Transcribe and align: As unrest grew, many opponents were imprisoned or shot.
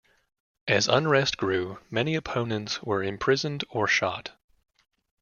As 0.67 0.87
unrest 0.87 1.37
grew, 1.37 1.77
many 1.91 2.15
opponents 2.15 2.81
were 2.81 3.03
imprisoned 3.03 3.63
or 3.69 3.85
shot. 3.87 4.31